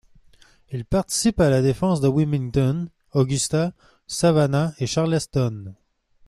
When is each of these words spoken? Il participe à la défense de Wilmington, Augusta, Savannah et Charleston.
Il 0.71 0.83
participe 0.83 1.39
à 1.39 1.51
la 1.51 1.61
défense 1.61 2.01
de 2.01 2.07
Wilmington, 2.07 2.89
Augusta, 3.11 3.71
Savannah 4.07 4.73
et 4.79 4.87
Charleston. 4.87 5.75